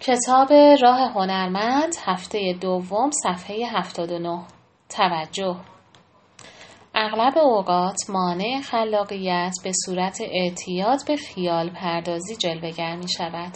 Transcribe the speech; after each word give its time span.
کتاب 0.00 0.52
راه 0.82 1.12
هنرمند 1.12 1.94
هفته 2.04 2.58
دوم 2.60 3.10
صفحه 3.10 3.66
79 3.66 4.42
توجه 4.88 5.56
اغلب 6.94 7.38
اوقات 7.38 7.96
مانع 8.08 8.60
خلاقیت 8.60 9.52
به 9.64 9.72
صورت 9.86 10.20
اعتیاد 10.20 10.98
به 11.06 11.16
خیال 11.16 11.70
پردازی 11.70 12.36
جلوگر 12.36 12.96
می 12.96 13.08
شود. 13.08 13.52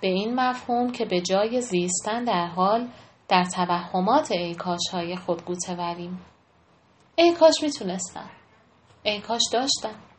به 0.00 0.08
این 0.08 0.34
مفهوم 0.34 0.92
که 0.92 1.04
به 1.04 1.20
جای 1.20 1.60
زیستن 1.60 2.24
در 2.24 2.46
حال 2.46 2.88
در 3.28 3.44
توهمات 3.44 4.30
ایکاش 4.30 4.88
های 4.92 5.16
خود 5.16 5.44
گوته 5.44 5.74
وریم. 5.74 6.20
ای 7.16 7.32
کاش 7.32 7.62
می‌تونستم. 7.62 8.30
ای 9.02 9.20
کاش 9.20 9.42
داشتم. 9.52 10.09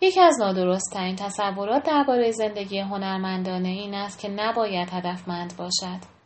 یکی 0.00 0.20
از 0.20 0.40
نادرستترین 0.40 1.16
تصورات 1.16 1.82
درباره 1.82 2.30
زندگی 2.30 2.78
هنرمندانه 2.78 3.68
این 3.68 3.94
است 3.94 4.18
که 4.18 4.28
نباید 4.28 4.88
هدفمند 4.92 5.56
باشد. 5.56 6.18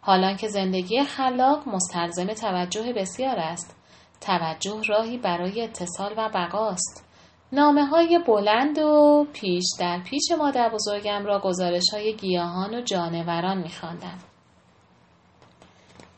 حالان 0.00 0.36
که 0.36 0.48
زندگی 0.48 1.04
خلاق 1.04 1.68
مستلزم 1.68 2.26
توجه 2.26 2.92
بسیار 2.92 3.36
است. 3.38 3.76
توجه 4.20 4.80
راهی 4.88 5.18
برای 5.18 5.62
اتصال 5.62 6.14
و 6.16 6.28
بقاست. 6.34 7.04
نامه 7.52 7.84
های 7.84 8.20
بلند 8.26 8.78
و 8.78 9.26
پیش 9.32 9.64
در 9.80 10.00
پیش 10.04 10.22
مادر 10.38 10.68
بزرگم 10.68 11.26
را 11.26 11.38
گزارش 11.38 11.84
های 11.92 12.16
گیاهان 12.16 12.74
و 12.74 12.80
جانوران 12.80 13.58
می 13.58 13.70
خواندم. 13.70 14.18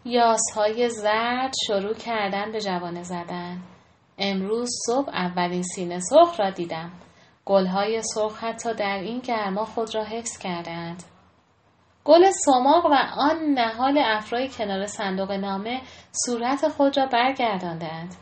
یاس 0.05 0.42
های 0.55 0.91
زرد 0.91 1.53
شروع 1.67 1.95
کردن 1.95 2.53
به 2.53 2.61
جوانه 2.61 3.03
زدن. 3.03 3.62
امروز 4.19 4.71
صبح 4.87 5.09
اولین 5.09 5.63
سینه 5.63 6.01
سرخ 6.01 6.41
را 6.41 6.51
دیدم. 6.51 6.93
گلهای 7.45 8.03
سرخ 8.03 8.45
حتی 8.45 8.75
در 8.75 8.99
این 8.99 9.19
گرما 9.19 9.65
خود 9.65 9.95
را 9.95 10.05
حفظ 10.05 10.39
کردند. 10.39 11.03
گل 12.05 12.31
سماق 12.31 12.87
و 12.87 12.95
آن 13.17 13.37
نهال 13.37 13.98
افرای 14.05 14.48
کنار 14.48 14.87
صندوق 14.87 15.33
نامه 15.33 15.81
صورت 16.12 16.69
خود 16.69 16.98
را 16.98 17.07
برگرداندند. 17.07 18.15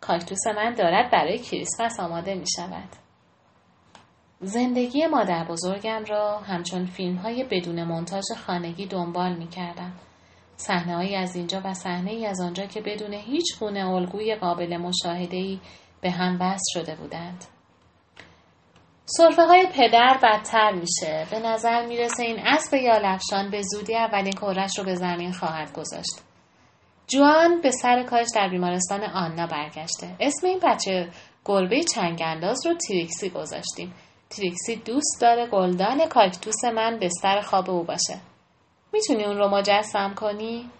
کاکتوس 0.00 0.46
من 0.56 0.74
دارد 0.74 1.10
برای 1.10 1.38
کریسمس 1.38 2.00
آماده 2.00 2.34
می 2.34 2.46
شود. 2.56 2.88
زندگی 4.40 5.06
مادر 5.06 5.44
بزرگم 5.44 6.04
را 6.08 6.38
همچون 6.38 6.86
فیلم 6.86 7.16
های 7.16 7.44
بدون 7.44 7.84
منتاج 7.84 8.24
خانگی 8.46 8.86
دنبال 8.86 9.36
می 9.36 9.48
کردم. 9.48 9.92
صحنه 10.56 11.16
از 11.16 11.36
اینجا 11.36 11.60
و 11.64 11.74
صحنه 11.74 12.10
ای 12.10 12.26
از 12.26 12.40
آنجا 12.40 12.66
که 12.66 12.80
بدون 12.80 13.14
هیچ 13.14 13.58
گونه 13.60 13.88
الگوی 13.88 14.34
قابل 14.34 14.76
مشاهده 14.76 15.36
ای 15.36 15.60
به 16.00 16.10
هم 16.10 16.38
وصل 16.40 16.80
شده 16.80 16.94
بودند. 16.94 17.44
صرفه 19.04 19.42
های 19.42 19.66
پدر 19.74 20.18
بدتر 20.22 20.72
میشه. 20.72 21.26
به 21.30 21.38
نظر 21.38 21.86
می‌رسه 21.86 22.22
این 22.22 22.38
اسب 22.46 22.74
یالفشان 22.74 23.50
به 23.50 23.62
زودی 23.62 23.96
اولین 23.96 24.32
کورش 24.32 24.78
رو 24.78 24.84
به 24.84 24.94
زمین 24.94 25.32
خواهد 25.32 25.72
گذاشت. 25.72 26.20
جوان 27.06 27.60
به 27.60 27.70
سر 27.70 28.02
کارش 28.02 28.26
در 28.34 28.48
بیمارستان 28.48 29.02
آنا 29.02 29.46
برگشته. 29.46 30.16
اسم 30.20 30.46
این 30.46 30.60
بچه 30.62 31.08
گربه 31.44 31.82
چنگانداز 31.94 32.66
رو 32.66 32.74
تریکسی 32.74 33.30
گذاشتیم. 33.30 33.94
تریکسی 34.30 34.76
دوست 34.76 35.18
داره 35.20 35.46
گلدان 35.46 36.08
کاکتوس 36.08 36.64
من 36.64 36.98
به 36.98 37.08
سر 37.08 37.40
خواب 37.40 37.70
او 37.70 37.84
باشه. 37.84 38.20
می‌تونی 38.96 39.24
اون 39.24 39.36
رو 39.38 39.48
مجسم 39.48 40.14
کنی؟ 40.14 40.70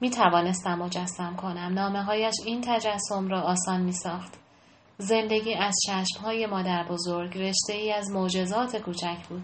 می 0.00 0.10
توانستم 0.10 0.74
مجسم 0.74 1.36
کنم. 1.36 1.72
نامه 1.74 2.02
هایش 2.02 2.34
این 2.44 2.60
تجسم 2.60 3.28
را 3.28 3.40
آسان 3.40 3.80
می 3.80 3.92
ساخت. 3.92 4.34
زندگی 4.98 5.54
از 5.54 5.74
چشم 5.86 6.20
های 6.22 6.46
مادر 6.46 6.84
بزرگ 6.90 7.38
رشته 7.38 7.72
ای 7.72 7.92
از 7.92 8.10
معجزات 8.10 8.76
کوچک 8.76 9.26
بود. 9.28 9.42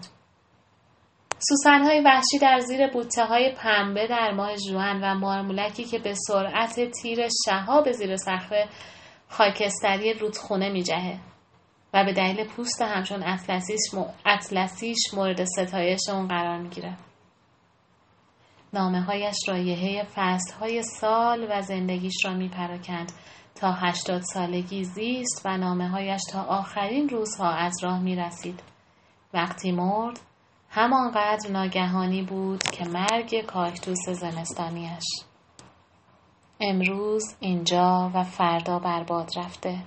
سوسن 1.39 1.81
های 1.83 2.01
وحشی 2.05 2.39
در 2.41 2.59
زیر 2.59 2.87
بوته 2.87 3.25
های 3.25 3.51
پنبه 3.51 4.07
در 4.07 4.31
ماه 4.31 4.55
جوان 4.55 5.03
و 5.03 5.15
مارمولکی 5.15 5.83
که 5.83 5.99
به 5.99 6.13
سرعت 6.13 6.91
تیر 6.91 7.19
شهاب 7.45 7.91
زیر 7.91 8.17
صخره 8.17 8.69
خاکستری 9.29 10.13
رودخونه 10.13 10.69
می 10.69 10.83
جهه 10.83 11.19
و 11.93 12.05
به 12.05 12.13
دلیل 12.13 12.47
پوست 12.47 12.81
همچون 12.81 13.23
اطلسیش, 13.23 13.81
اطلسیش 14.25 15.13
مورد 15.13 15.43
ستایش 15.43 16.09
اون 16.09 16.27
قرار 16.27 16.57
می 16.57 16.69
گیره. 16.69 16.97
نامه 18.73 19.01
هایش 19.01 19.35
رایحه 19.47 20.03
فصل 20.15 20.53
های 20.59 20.83
سال 20.83 21.47
و 21.49 21.61
زندگیش 21.61 22.25
را 22.25 22.33
می 22.33 22.49
پراکند 22.49 23.11
تا 23.55 23.71
هشتاد 23.71 24.21
سالگی 24.21 24.83
زیست 24.83 25.41
و 25.45 25.57
نامه 25.57 25.89
هایش 25.89 26.21
تا 26.31 26.41
آخرین 26.41 27.09
روزها 27.09 27.49
از 27.49 27.73
راه 27.83 27.99
می 27.99 28.15
رسید. 28.15 28.63
وقتی 29.33 29.71
مرد 29.71 30.19
همانقدر 30.69 31.51
ناگهانی 31.51 32.21
بود 32.21 32.63
که 32.63 32.85
مرگ 32.85 33.45
کاکتوس 33.45 34.09
زمستانیش. 34.09 35.03
امروز 36.61 37.23
اینجا 37.39 38.11
و 38.13 38.23
فردا 38.23 38.79
برباد 38.79 39.29
رفته. 39.37 39.77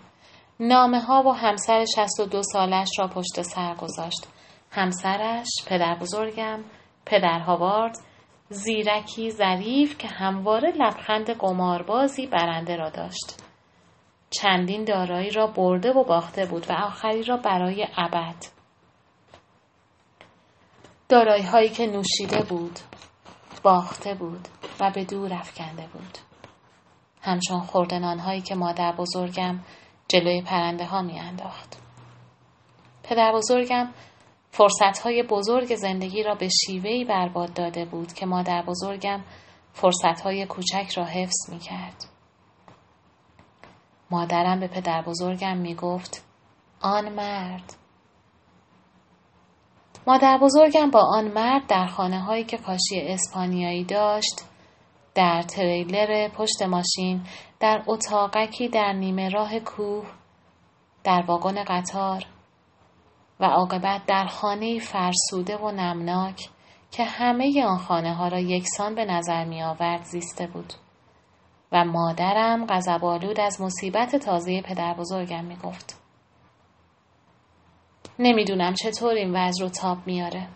نامه 0.61 1.01
ها 1.01 1.23
و 1.23 1.33
همسر 1.33 1.85
62 1.97 2.43
سالش 2.43 2.89
را 2.99 3.09
پشت 3.09 3.43
سر 3.43 3.75
گذاشت. 3.75 4.27
همسرش، 4.71 5.49
پدر 5.67 5.99
بزرگم، 6.01 6.65
پدر 7.07 7.39
هاوارد، 7.39 7.99
زیرکی 8.49 9.31
ظریف 9.31 9.99
که 9.99 10.09
همواره 10.09 10.71
لبخند 10.71 11.31
قماربازی 11.31 12.27
برنده 12.27 12.77
را 12.77 12.91
داشت. 12.91 13.43
چندین 14.31 14.85
دارایی 14.85 15.31
را 15.31 15.47
برده 15.47 15.93
و 15.93 16.05
باخته 16.05 16.47
بود 16.47 16.71
و 16.71 16.73
آخری 16.73 17.23
را 17.23 17.37
برای 17.37 17.87
ابد. 17.97 18.37
دارایی 21.09 21.43
هایی 21.43 21.69
که 21.69 21.87
نوشیده 21.87 22.43
بود، 22.43 22.79
باخته 23.63 24.15
بود 24.15 24.49
و 24.81 24.91
به 24.91 25.05
دور 25.05 25.35
افکنده 25.35 25.87
بود. 25.93 26.19
همچون 27.23 27.61
خوردنان 27.61 28.19
هایی 28.19 28.41
که 28.41 28.55
مادر 28.55 28.93
بزرگم 28.93 29.61
جلوی 30.09 30.43
پرنده 30.43 30.85
ها 30.85 31.03
می 31.03 31.21
انداخت. 31.21 31.77
پدر 33.03 33.33
بزرگم 33.33 33.93
فرصت 34.57 34.99
های 34.99 35.23
بزرگ 35.23 35.75
زندگی 35.75 36.23
را 36.23 36.35
به 36.35 36.49
شیوهی 36.49 37.05
برباد 37.05 37.53
داده 37.55 37.85
بود 37.85 38.13
که 38.13 38.27
مادر 38.27 38.63
بزرگم 38.63 39.21
فرصت 39.73 40.21
های 40.25 40.47
کوچک 40.47 40.93
را 40.97 41.05
حفظ 41.05 41.51
می 41.53 41.59
کرد. 41.59 42.05
مادرم 44.11 44.61
به 44.61 44.69
پدر 44.69 45.03
بزرگم 45.03 45.57
می 45.57 45.75
گفت 45.75 46.25
آن 46.81 47.13
مرد 47.13 47.73
مادر 50.07 50.39
بزرگم 50.43 50.91
با 50.91 51.01
آن 51.01 51.29
مرد 51.29 51.67
در 51.67 51.87
خانه 51.87 52.21
هایی 52.21 52.45
که 52.45 52.57
کاشی 52.57 53.01
اسپانیایی 53.01 53.85
داشت 53.85 54.41
در 55.15 55.43
تریلر 55.43 56.29
پشت 56.29 56.63
ماشین 56.63 57.23
در 57.61 57.83
اتاقکی 57.87 58.69
در 58.69 58.93
نیمه 58.93 59.29
راه 59.29 59.61
کوه 59.61 60.07
در 61.05 61.25
واگن 61.27 61.65
قطار 61.65 62.36
و 63.41 63.45
عاقبت 63.45 64.07
در 64.07 64.27
خانه 64.27 64.79
فرسوده 64.79 65.57
و 65.57 65.71
نمناک 65.71 66.49
که 66.91 67.05
همه 67.05 67.65
آن 67.65 67.79
خانه 67.79 68.15
ها 68.15 68.29
را 68.29 68.39
یکسان 68.39 68.95
به 68.95 69.05
نظر 69.05 69.45
می 69.45 69.63
آورد 69.63 70.03
زیسته 70.03 70.47
بود 70.47 70.73
و 71.73 71.85
مادرم 71.85 72.67
غضبآلود 72.67 73.41
از 73.41 73.61
مصیبت 73.61 74.17
تازه 74.17 74.63
پدر 74.63 74.95
بزرگم 74.95 75.45
می 75.45 75.57
گفت. 75.57 76.01
نمی‌دونم 78.19 78.75
چطور 78.75 79.15
این 79.15 79.37
وضع 79.37 79.65
رو 79.65 79.69
تاب 79.69 79.99
میاره. 80.07 80.49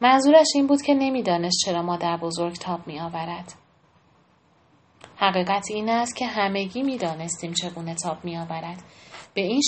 منظورش 0.00 0.46
این 0.54 0.66
بود 0.66 0.82
که 0.82 0.94
نمی‌دانست 0.94 1.56
چرا 1.64 1.82
مادر 1.82 2.16
بزرگ 2.16 2.54
تاب 2.54 2.86
می 2.86 3.00
آورد. 3.00 3.52
حقیقت 5.16 5.66
این 5.70 5.90
است 5.90 6.16
که 6.16 6.26
همگی 6.26 6.82
می 6.82 6.98
دانستیم 6.98 7.52
چگونه 7.52 7.94
تاب 7.94 8.24
می 8.24 8.38
آورد. 8.38 8.82
به 9.34 9.40
این 9.40 9.60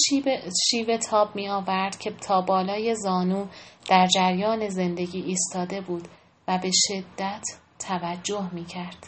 شیوه, 0.71 0.99
تاب 0.99 1.37
می 1.37 1.49
آورد 1.49 1.99
که 1.99 2.11
تا 2.11 2.41
بالای 2.41 2.95
زانو 2.95 3.47
در 3.89 4.07
جریان 4.07 4.69
زندگی 4.69 5.21
ایستاده 5.21 5.81
بود 5.81 6.09
و 6.49 6.59
به 6.59 6.71
شدت 6.89 7.43
توجه 7.79 8.51
می 8.53 8.65
کرد. 8.65 9.07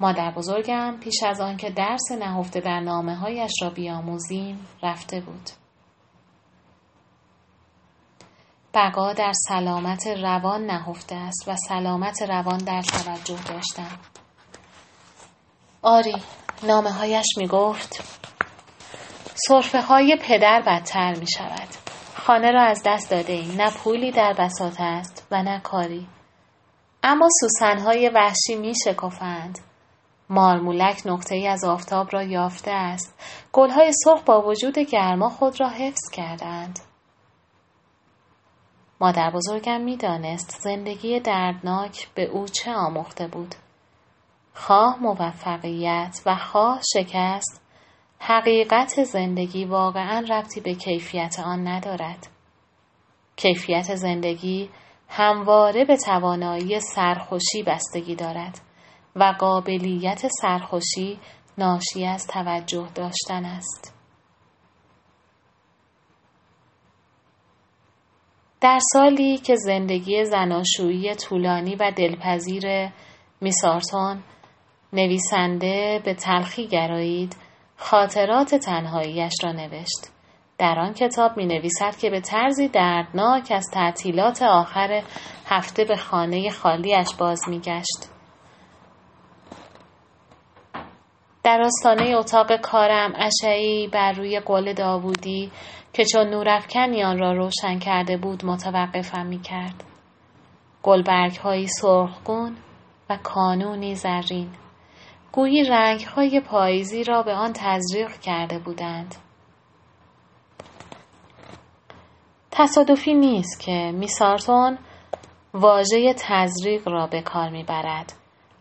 مادر 0.00 0.30
بزرگم 0.30 0.96
پیش 1.00 1.22
از 1.22 1.40
آن 1.40 1.56
که 1.56 1.70
درس 1.70 2.12
نهفته 2.18 2.60
در 2.60 2.80
نامه 2.80 3.14
هایش 3.14 3.52
را 3.62 3.70
بیاموزیم 3.70 4.66
رفته 4.82 5.20
بود. 5.20 5.50
بقا 8.74 9.12
در 9.12 9.32
سلامت 9.48 10.06
روان 10.06 10.66
نهفته 10.66 11.14
است 11.14 11.48
و 11.48 11.56
سلامت 11.68 12.22
روان 12.22 12.58
در 12.58 12.82
توجه 12.82 13.42
داشتن. 13.42 13.98
آری 15.82 16.14
نامه 16.62 16.90
هایش 16.90 17.26
می 17.36 17.46
گفت 17.46 18.02
صرفه 19.36 19.80
های 19.80 20.18
پدر 20.22 20.62
بدتر 20.66 21.14
می 21.14 21.26
شود. 21.36 21.68
خانه 22.14 22.50
را 22.50 22.62
از 22.62 22.82
دست 22.86 23.10
داده 23.10 23.32
ایم. 23.32 23.60
نه 23.60 23.70
پولی 23.70 24.12
در 24.12 24.34
بساط 24.38 24.76
است 24.80 25.26
و 25.30 25.42
نه 25.42 25.60
کاری. 25.60 26.08
اما 27.02 27.28
سوسن 27.40 27.78
های 27.78 28.08
وحشی 28.14 28.56
می 28.56 28.72
شکفند. 28.84 29.58
مارمولک 30.30 31.02
نقطه 31.06 31.34
ای 31.34 31.48
از 31.48 31.64
آفتاب 31.64 32.08
را 32.12 32.22
یافته 32.22 32.70
است. 32.70 33.20
گلهای 33.52 33.92
سرخ 34.04 34.22
با 34.22 34.42
وجود 34.42 34.78
گرما 34.78 35.28
خود 35.28 35.60
را 35.60 35.68
حفظ 35.68 36.10
کردند. 36.12 36.78
مادر 39.00 39.30
بزرگم 39.30 39.80
می‌دانست 39.80 40.50
زندگی 40.60 41.20
دردناک 41.20 42.08
به 42.14 42.24
او 42.24 42.46
چه 42.48 42.72
آموخته 42.72 43.26
بود. 43.26 43.54
خواه 44.54 44.98
موفقیت 45.00 46.22
و 46.26 46.36
خواه 46.36 46.80
شکست 46.94 47.65
حقیقت 48.18 49.04
زندگی 49.04 49.64
واقعا 49.64 50.24
ربطی 50.30 50.60
به 50.60 50.74
کیفیت 50.74 51.36
آن 51.44 51.68
ندارد. 51.68 52.28
کیفیت 53.36 53.94
زندگی 53.94 54.70
همواره 55.08 55.84
به 55.84 55.96
توانایی 55.96 56.80
سرخوشی 56.80 57.62
بستگی 57.66 58.14
دارد 58.14 58.60
و 59.16 59.34
قابلیت 59.38 60.28
سرخوشی 60.40 61.18
ناشی 61.58 62.06
از 62.06 62.26
توجه 62.26 62.88
داشتن 62.94 63.44
است. 63.44 63.94
در 68.60 68.78
سالی 68.92 69.38
که 69.38 69.56
زندگی 69.56 70.24
زناشویی 70.24 71.14
طولانی 71.14 71.76
و 71.76 71.92
دلپذیر 71.96 72.92
میسارتون 73.40 74.22
نویسنده 74.92 76.02
به 76.04 76.14
تلخی 76.14 76.66
گرایید 76.66 77.36
خاطرات 77.76 78.54
تنهاییش 78.54 79.32
را 79.42 79.52
نوشت. 79.52 80.08
در 80.58 80.78
آن 80.78 80.92
کتاب 80.92 81.36
می 81.36 81.46
نویسد 81.46 81.96
که 81.96 82.10
به 82.10 82.20
طرزی 82.20 82.68
دردناک 82.68 83.52
از 83.54 83.64
تعطیلات 83.72 84.42
آخر 84.42 85.02
هفته 85.46 85.84
به 85.84 85.96
خانه 85.96 86.50
خالیش 86.50 87.14
باز 87.14 87.40
می 87.48 87.60
گشت. 87.60 88.16
در 91.42 91.62
آستانه 91.62 92.16
اتاق 92.16 92.56
کارم 92.60 93.12
اشعی 93.16 93.88
بر 93.88 94.12
روی 94.12 94.40
قول 94.40 94.72
داوودی 94.72 95.50
که 95.92 96.04
چون 96.04 96.28
نورافکنی 96.28 97.04
آن 97.04 97.18
را 97.18 97.32
روشن 97.32 97.78
کرده 97.78 98.16
بود 98.16 98.44
متوقفم 98.44 99.26
می 99.26 99.40
کرد. 99.40 99.84
گلبرگ 100.82 101.36
های 101.36 101.66
سرخگون 101.66 102.56
و 103.10 103.18
کانونی 103.22 103.94
زرین. 103.94 104.50
گویی 105.36 105.64
رنگ 105.64 106.00
های 106.00 106.40
پاییزی 106.40 107.04
را 107.04 107.22
به 107.22 107.32
آن 107.34 107.52
تزریق 107.52 108.20
کرده 108.20 108.58
بودند. 108.58 109.14
تصادفی 112.50 113.14
نیست 113.14 113.60
که 113.60 113.92
میسارتون 113.94 114.78
واژه 115.54 116.14
تزریق 116.18 116.88
را 116.88 117.06
به 117.06 117.22
کار 117.22 117.50
می‌برد 117.50 118.12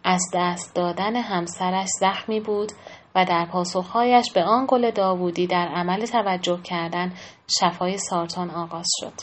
از 0.04 0.22
دست 0.34 0.76
دادن 0.76 1.16
همسرش 1.16 1.88
زخمی 2.00 2.40
بود 2.40 2.72
و 3.16 3.26
در 3.26 3.46
پاسخهایش 3.52 4.32
به 4.34 4.44
آن 4.44 4.66
گل 4.70 4.92
داوودی 4.92 5.48
در 5.48 5.68
عمل 5.68 6.06
توجه 6.06 6.62
کردن 6.62 7.14
شفای 7.60 7.98
سارتون 7.98 8.50
آغاز 8.50 8.88
شد. 9.00 9.14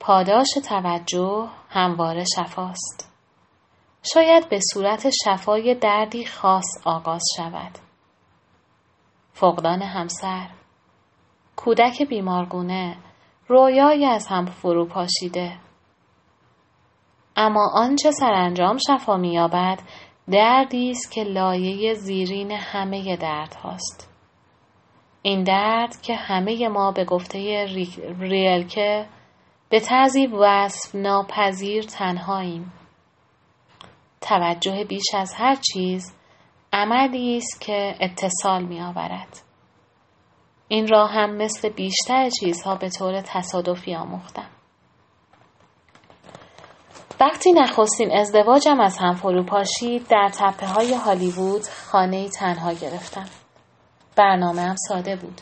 پاداش 0.00 0.50
توجه 0.68 1.48
همواره 1.68 2.24
شفاست. 2.36 3.11
شاید 4.02 4.48
به 4.48 4.58
صورت 4.72 5.06
شفای 5.24 5.74
دردی 5.74 6.26
خاص 6.26 6.64
آغاز 6.84 7.22
شود. 7.36 7.78
فقدان 9.32 9.82
همسر 9.82 10.48
کودک 11.56 12.02
بیمارگونه 12.02 12.96
رویایی 13.48 14.04
از 14.04 14.26
هم 14.26 14.46
فرو 14.46 14.86
پاشیده 14.86 15.58
اما 17.36 17.70
آنچه 17.74 18.10
سرانجام 18.10 18.78
شفا 18.88 19.16
مییابد 19.16 19.78
دردی 20.30 20.90
است 20.90 21.12
که 21.12 21.24
لایه 21.24 21.94
زیرین 21.94 22.50
همه 22.50 23.16
درد 23.16 23.54
هاست. 23.54 24.10
این 25.22 25.42
درد 25.42 26.00
که 26.02 26.14
همه 26.14 26.68
ما 26.68 26.92
به 26.92 27.04
گفته 27.04 27.66
ریلکه 28.18 29.06
به 29.68 29.80
طرزی 29.80 30.26
وصف 30.26 30.94
ناپذیر 30.94 31.82
تنهاییم. 31.84 32.72
توجه 34.32 34.84
بیش 34.84 35.14
از 35.14 35.34
هر 35.34 35.54
چیز 35.54 36.12
عملی 36.72 37.36
است 37.36 37.60
که 37.60 37.94
اتصال 38.00 38.64
می 38.64 38.80
آورد. 38.80 39.38
این 40.68 40.88
را 40.88 41.06
هم 41.06 41.36
مثل 41.36 41.68
بیشتر 41.68 42.30
چیزها 42.30 42.74
به 42.74 42.88
طور 42.88 43.20
تصادفی 43.20 43.94
آموختم. 43.94 44.50
وقتی 47.20 47.52
نخستین 47.52 48.12
ازدواجم 48.12 48.80
از 48.80 48.98
هم 48.98 49.14
فرو 49.14 49.44
پاشید 49.44 50.08
در 50.08 50.30
تپه 50.32 50.66
های 50.66 50.94
هالیوود 50.94 51.62
خانه 51.62 52.28
تنها 52.28 52.72
گرفتم. 52.72 53.28
برنامه 54.16 54.62
هم 54.62 54.76
ساده 54.88 55.16
بود. 55.16 55.40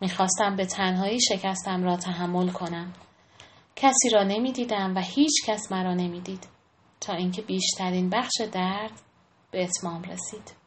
می‌خواستم 0.00 0.56
به 0.56 0.66
تنهایی 0.66 1.20
شکستم 1.20 1.84
را 1.84 1.96
تحمل 1.96 2.48
کنم. 2.48 2.92
کسی 3.76 4.10
را 4.12 4.22
نمی‌دیدم 4.22 4.94
و 4.96 5.00
هیچ 5.00 5.46
کس 5.46 5.72
مرا 5.72 5.94
نمی‌دید 5.94 6.59
تا 7.00 7.12
اینکه 7.12 7.42
بیشترین 7.42 8.10
بخش 8.10 8.40
درد 8.52 8.92
به 9.50 9.62
اتمام 9.62 10.02
رسید. 10.02 10.60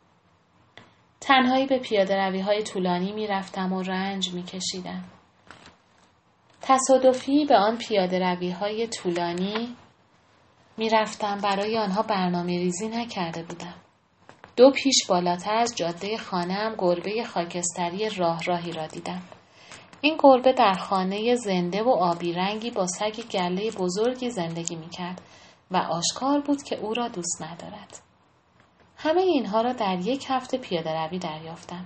تنهایی 1.21 1.65
به 1.65 1.79
پیاده 1.79 2.15
روی 2.15 2.39
های 2.39 2.63
طولانی 2.63 3.11
می 3.11 3.27
رفتم 3.27 3.73
و 3.73 3.81
رنج 3.81 4.33
می 4.33 4.43
کشیدم. 4.43 5.03
تصادفی 6.61 7.45
به 7.45 7.57
آن 7.57 7.77
پیاده 7.77 8.19
روی 8.19 8.51
های 8.51 8.87
طولانی 8.87 9.75
می 10.77 10.89
رفتم 10.89 11.37
برای 11.37 11.77
آنها 11.77 12.01
برنامه 12.01 12.57
ریزی 12.57 12.87
نکرده 12.87 13.43
بودم. 13.43 13.75
دو 14.55 14.71
پیش 14.71 15.07
بالاتر 15.09 15.55
از 15.55 15.75
جاده 15.75 16.17
خانهام 16.17 16.75
گربه 16.77 17.23
خاکستری 17.23 18.09
راه 18.09 18.43
راهی 18.43 18.71
را 18.71 18.87
دیدم. 18.87 19.21
این 20.01 20.17
گربه 20.19 20.53
در 20.53 20.73
خانه 20.73 21.35
زنده 21.35 21.83
و 21.83 21.89
آبی 21.89 22.33
رنگی 22.33 22.71
با 22.71 22.87
سگ 22.87 23.23
گله 23.31 23.71
بزرگی 23.71 24.29
زندگی 24.29 24.75
می 24.75 24.89
کرد 24.89 25.21
و 25.71 25.77
آشکار 25.77 26.41
بود 26.41 26.63
که 26.63 26.79
او 26.79 26.93
را 26.93 27.07
دوست 27.07 27.41
ندارد. 27.41 27.97
همه 28.97 29.21
اینها 29.21 29.61
را 29.61 29.73
در 29.73 29.99
یک 29.99 30.25
هفته 30.29 30.57
پیاده 30.57 31.05
روی 31.05 31.19
دریافتم. 31.19 31.85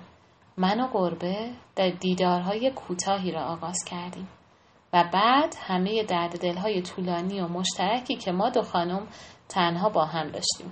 من 0.57 0.79
و 0.79 0.87
گربه 0.93 1.51
در 1.75 1.89
دیدارهای 1.89 2.71
کوتاهی 2.71 3.31
را 3.31 3.43
آغاز 3.43 3.77
کردیم 3.83 4.27
و 4.93 5.03
بعد 5.13 5.55
همه 5.59 6.03
درد 6.03 6.41
دلهای 6.41 6.81
طولانی 6.81 7.41
و 7.41 7.47
مشترکی 7.47 8.15
که 8.15 8.31
ما 8.31 8.49
دو 8.49 8.61
خانم 8.61 9.07
تنها 9.49 9.89
با 9.89 10.05
هم 10.05 10.27
داشتیم. 10.27 10.71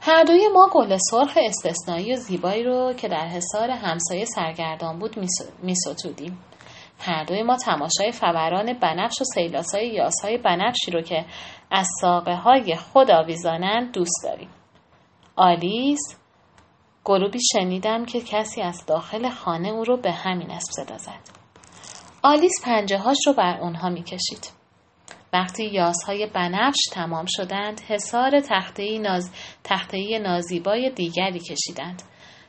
هر 0.00 0.24
دوی 0.24 0.48
ما 0.48 0.70
گل 0.72 0.96
سرخ 1.10 1.38
استثنایی 1.42 2.12
و 2.12 2.16
زیبایی 2.16 2.64
رو 2.64 2.92
که 2.92 3.08
در 3.08 3.26
حصار 3.26 3.70
همسایه 3.70 4.24
سرگردان 4.24 4.98
بود 4.98 5.16
میستودیم. 5.62 6.38
هر 7.00 7.24
دوی 7.24 7.42
ما 7.42 7.56
تماشای 7.56 8.12
فوران 8.12 8.72
بنفش 8.72 9.20
و 9.20 9.24
سیلاسای 9.24 9.88
یاسهای 9.88 10.38
بنفشی 10.38 10.90
رو 10.90 11.02
که 11.02 11.24
از 11.70 11.88
ساقه 12.00 12.34
های 12.34 12.76
خود 12.76 13.10
آویزانند 13.10 13.94
دوست 13.94 14.24
داریم. 14.24 14.50
آلیس 15.36 16.00
گروبی 17.04 17.38
شنیدم 17.52 18.04
که 18.04 18.20
کسی 18.20 18.62
از 18.62 18.86
داخل 18.86 19.30
خانه 19.30 19.68
او 19.68 19.84
رو 19.84 19.96
به 19.96 20.12
همین 20.12 20.50
اسب 20.50 20.72
صدا 20.72 20.98
زد. 20.98 21.40
آلیس 22.22 22.52
پنجه 22.64 22.98
هاش 22.98 23.18
رو 23.26 23.32
بر 23.32 23.58
اونها 23.60 23.88
می‌کشید. 23.88 24.50
وقتی 25.32 25.64
یاسهای 25.64 26.26
بنفش 26.26 26.80
تمام 26.92 27.24
شدند 27.28 27.80
حصار 27.80 28.40
تختهی 28.40 28.98
ناز... 28.98 29.30
نازیبای 30.22 30.90
دیگری 30.90 31.38
کشیدند 31.38 32.02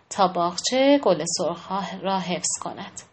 تا 0.10 0.28
باغچه 0.28 1.00
گل 1.04 1.24
سرخ 1.38 1.72
را 2.02 2.20
حفظ 2.20 2.60
کند. 2.62 3.11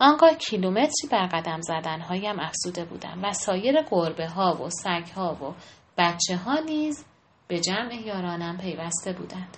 آنگاه 0.00 0.34
کیلومتری 0.34 1.08
بر 1.10 1.26
قدم 1.26 1.60
زدنهایم 1.60 2.40
افزوده 2.40 2.84
بودم 2.84 3.20
و 3.24 3.32
سایر 3.32 3.82
گربه 3.90 4.28
ها 4.28 4.62
و 4.62 4.70
سگ 4.70 5.12
ها 5.14 5.34
و 5.34 5.54
بچه 5.98 6.36
ها 6.36 6.58
نیز 6.58 7.04
به 7.48 7.60
جمع 7.60 7.94
یارانم 8.06 8.58
پیوسته 8.58 9.12
بودند. 9.12 9.56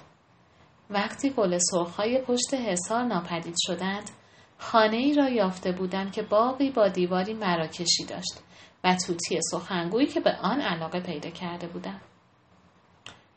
وقتی 0.91 1.31
گل 1.31 1.59
سرخهای 1.59 2.19
پشت 2.19 2.55
حصار 2.55 3.05
ناپدید 3.05 3.55
شدند 3.67 4.11
خانه 4.59 4.97
ای 4.97 5.15
را 5.15 5.29
یافته 5.29 5.73
بودم 5.73 6.11
که 6.11 6.23
باقی 6.23 6.71
با 6.71 6.89
دیواری 6.89 7.35
مراکشی 7.35 8.05
داشت 8.09 8.43
و 8.85 8.97
توتی 9.07 9.39
سخنگویی 9.51 10.07
که 10.07 10.21
به 10.21 10.37
آن 10.43 10.61
علاقه 10.61 11.01
پیدا 11.01 11.31
کرده 11.31 11.67
بودم. 11.67 12.01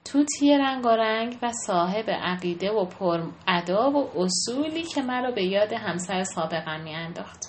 توتی 0.05 0.57
رنگارنگ 0.57 1.37
و 1.41 1.51
صاحب 1.67 2.09
عقیده 2.09 2.71
و 2.71 2.85
پر 2.85 3.31
ادا 3.47 3.91
و 3.91 4.09
اصولی 4.17 4.83
که 4.83 5.01
مرا 5.01 5.31
به 5.31 5.43
یاد 5.43 5.73
همسر 5.73 6.23
سابقم 6.23 6.81
میانداخت. 6.83 7.39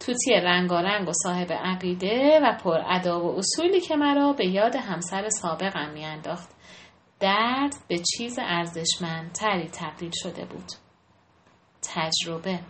توتی 0.00 0.32
رنگارنگ 0.34 1.08
و 1.08 1.12
صاحب 1.12 1.52
عقیده 1.52 2.40
و 2.42 2.56
پر 2.64 2.78
ادا 2.86 3.24
و 3.24 3.38
اصولی 3.38 3.80
که 3.80 3.96
مرا 3.96 4.32
به 4.32 4.46
یاد 4.46 4.76
همسر 4.76 5.28
سابقم 5.28 5.90
میانداخت. 5.90 6.48
درد 7.20 7.74
به 7.88 7.98
چیز 7.98 8.38
ارزشمندتری 8.42 9.68
تبدیل 9.68 10.10
شده 10.14 10.44
بود. 10.44 10.68
تجربه 11.82 12.60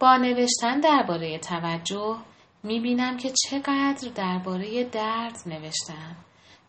با 0.00 0.16
نوشتن 0.16 0.80
درباره 0.80 1.38
توجه 1.38 2.16
می‌بینم 2.62 3.16
که 3.16 3.30
چقدر 3.30 4.10
درباره 4.14 4.84
درد 4.84 5.36
نوشتم 5.46 6.16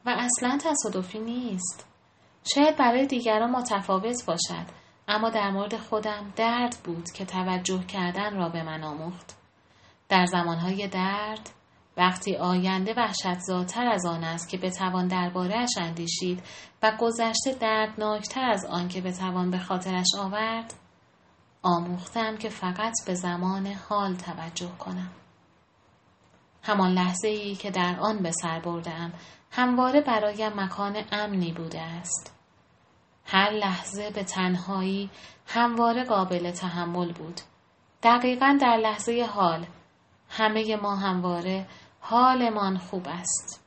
و 0.05 0.15
اصلا 0.19 0.57
تصادفی 0.61 1.19
نیست. 1.19 1.87
شاید 2.43 2.77
برای 2.77 3.07
دیگران 3.07 3.51
متفاوت 3.51 4.25
باشد 4.25 4.65
اما 5.07 5.29
در 5.29 5.51
مورد 5.51 5.77
خودم 5.77 6.33
درد 6.35 6.77
بود 6.83 7.11
که 7.11 7.25
توجه 7.25 7.83
کردن 7.83 8.35
را 8.37 8.49
به 8.49 8.63
من 8.63 8.83
آموخت. 8.83 9.37
در 10.09 10.25
زمانهای 10.25 10.87
درد 10.87 11.49
وقتی 11.97 12.35
آینده 12.35 12.93
وحشتزادتر 12.97 13.87
از 13.87 14.05
آن 14.05 14.23
است 14.23 14.49
که 14.49 14.57
بتوان 14.57 15.07
دربارهاش 15.07 15.69
اندیشید 15.77 16.43
و 16.83 16.97
گذشته 16.99 17.53
دردناکتر 17.59 18.49
از 18.49 18.65
آن 18.65 18.87
که 18.87 19.01
بتوان 19.01 19.51
به 19.51 19.59
خاطرش 19.59 20.07
آورد 20.19 20.73
آموختم 21.63 22.37
که 22.37 22.49
فقط 22.49 22.93
به 23.07 23.13
زمان 23.13 23.67
حال 23.67 24.15
توجه 24.15 24.71
کنم 24.79 25.11
همان 26.63 26.91
لحظه 26.91 27.27
ای 27.27 27.55
که 27.55 27.71
در 27.71 27.97
آن 27.99 28.23
به 28.23 28.31
سر 28.31 28.59
بردم 28.59 29.13
همواره 29.51 30.01
برایم 30.01 30.53
مکان 30.55 31.03
امنی 31.11 31.51
بوده 31.51 31.81
است 31.81 32.37
هر 33.25 33.51
لحظه 33.51 34.09
به 34.09 34.23
تنهایی 34.23 35.09
همواره 35.47 36.03
قابل 36.03 36.51
تحمل 36.51 37.13
بود 37.13 37.41
دقیقا 38.03 38.57
در 38.61 38.77
لحظه 38.77 39.27
حال 39.33 39.65
همه 40.29 40.75
ما 40.75 40.95
همواره 40.95 41.67
حالمان 42.01 42.77
خوب 42.77 43.07
است. 43.07 43.65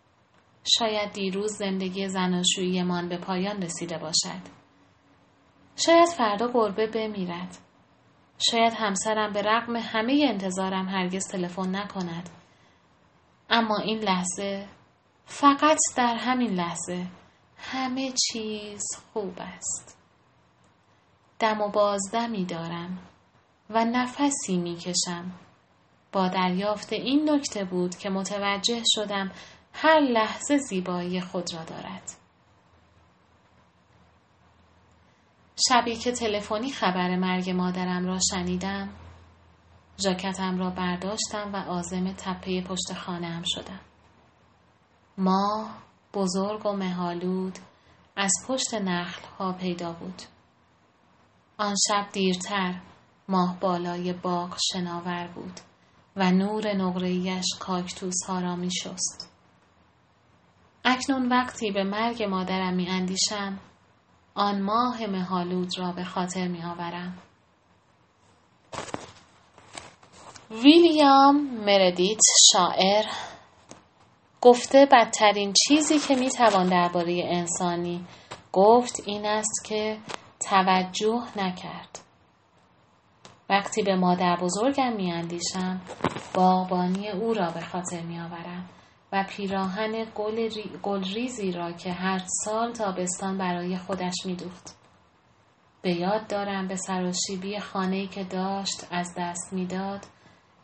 شاید 0.78 1.12
دیروز 1.12 1.52
زندگی 1.52 2.08
زناشوییمان 2.08 3.08
به 3.08 3.18
پایان 3.18 3.62
رسیده 3.62 3.98
باشد. 3.98 4.40
شاید 5.76 6.08
فردا 6.08 6.52
گربه 6.52 6.86
بمیرد. 6.86 7.58
شاید 8.50 8.72
همسرم 8.72 9.32
به 9.32 9.42
رغم 9.42 9.76
همه 9.76 10.26
انتظارم 10.28 10.88
هرگز 10.88 11.28
تلفن 11.28 11.76
نکند. 11.76 12.28
اما 13.50 13.76
این 13.76 13.98
لحظه 13.98 14.68
فقط 15.26 15.78
در 15.96 16.14
همین 16.14 16.50
لحظه 16.50 17.06
همه 17.56 18.12
چیز 18.12 18.82
خوب 19.12 19.34
است. 19.38 19.98
دم 21.38 21.60
و 21.60 21.68
بازدمی 21.68 22.44
دارم 22.44 22.98
و 23.70 23.84
نفسی 23.84 24.56
می 24.56 24.76
کشم. 24.76 25.32
با 26.12 26.28
دریافت 26.28 26.92
این 26.92 27.30
نکته 27.30 27.64
بود 27.64 27.96
که 27.96 28.10
متوجه 28.10 28.82
شدم 28.86 29.32
هر 29.72 30.00
لحظه 30.00 30.58
زیبایی 30.58 31.20
خود 31.20 31.54
را 31.54 31.64
دارد. 31.64 32.10
شبی 35.68 35.96
که 35.96 36.12
تلفنی 36.12 36.70
خبر 36.70 37.16
مرگ 37.16 37.50
مادرم 37.50 38.06
را 38.06 38.18
شنیدم 38.30 38.88
ژاکتم 39.98 40.58
را 40.58 40.70
برداشتم 40.70 41.50
و 41.52 41.56
آزم 41.56 42.12
تپه 42.12 42.60
پشت 42.60 42.92
خانه 42.92 43.42
شدم. 43.46 43.80
ما 45.18 45.70
بزرگ 46.14 46.66
و 46.66 46.72
مهالود 46.72 47.58
از 48.16 48.32
پشت 48.48 48.74
نخل 48.74 49.22
ها 49.38 49.52
پیدا 49.52 49.92
بود. 49.92 50.22
آن 51.58 51.74
شب 51.88 52.08
دیرتر 52.12 52.80
ماه 53.28 53.60
بالای 53.60 54.12
باغ 54.12 54.58
شناور 54.72 55.26
بود. 55.34 55.60
و 56.16 56.32
نور 56.32 56.74
نقرهیش 56.76 57.44
کاکتوس 57.60 58.24
ها 58.28 58.40
را 58.40 58.56
می 58.56 58.70
شست. 58.72 59.30
اکنون 60.84 61.28
وقتی 61.28 61.70
به 61.70 61.84
مرگ 61.84 62.22
مادرم 62.22 62.74
می 62.74 62.88
اندیشم 62.88 63.58
آن 64.34 64.62
ماه 64.62 65.06
مهالود 65.06 65.78
را 65.78 65.92
به 65.92 66.04
خاطر 66.04 66.48
می 66.48 66.62
آورم. 66.62 67.18
ویلیام 70.50 71.36
مردیت 71.66 72.20
شاعر 72.52 73.04
گفته 74.40 74.86
بدترین 74.92 75.52
چیزی 75.52 75.98
که 75.98 76.14
می 76.14 76.30
توان 76.30 76.66
درباره 76.66 77.22
انسانی 77.26 78.04
گفت 78.52 79.02
این 79.06 79.26
است 79.26 79.64
که 79.64 79.98
توجه 80.40 81.22
نکرد. 81.36 81.98
وقتی 83.50 83.82
به 83.82 83.96
مادر 83.96 84.36
بزرگم 84.36 84.92
می 84.92 85.12
اندیشم 85.12 85.80
باغبانی 86.34 87.08
او 87.08 87.34
را 87.34 87.50
به 87.50 87.60
خاطر 87.60 88.00
می 88.00 88.20
آورم 88.20 88.68
و 89.12 89.24
پیراهن 89.28 90.06
گل, 90.14 90.48
گل 90.82 91.04
ریزی 91.04 91.52
را 91.52 91.72
که 91.72 91.92
هر 91.92 92.22
سال 92.44 92.72
تابستان 92.72 93.38
برای 93.38 93.76
خودش 93.76 94.14
می 94.24 94.34
دوخت. 94.34 94.76
به 95.82 95.92
یاد 95.92 96.26
دارم 96.26 96.68
به 96.68 96.76
سراشیبی 96.76 97.60
خانه‌ای 97.60 98.06
که 98.06 98.24
داشت 98.24 98.86
از 98.90 99.14
دست 99.18 99.52
می‌داد 99.52 100.06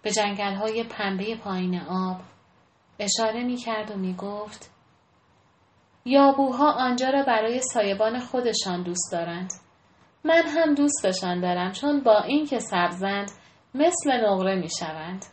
به 0.03 0.11
جنگل 0.11 0.83
پنبه 0.89 1.37
پایین 1.37 1.81
آب 1.81 2.21
اشاره 2.99 3.45
می 3.45 3.57
کرد 3.57 3.91
و 3.91 3.97
می 3.97 4.15
گفت 4.15 4.71
یابوها 6.05 6.73
آنجا 6.73 7.11
را 7.11 7.23
برای 7.23 7.61
سایبان 7.61 8.19
خودشان 8.19 8.83
دوست 8.83 9.13
دارند. 9.13 9.53
من 10.25 10.43
هم 10.47 10.75
دوستشان 10.75 11.41
دارم 11.41 11.73
چون 11.73 12.01
با 12.01 12.21
اینکه 12.21 12.59
سبزند 12.59 13.31
مثل 13.75 14.25
نقره 14.25 14.55
می 14.55 14.69
شوند. 14.81 15.25